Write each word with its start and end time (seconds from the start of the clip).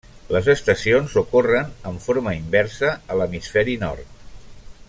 Les 0.35 0.47
estacions 0.53 1.13
ocorren 1.21 1.69
en 1.91 2.01
forma 2.07 2.35
inversa 2.41 2.91
a 3.13 3.19
l'hemisferi 3.21 3.81
nord. 3.87 4.21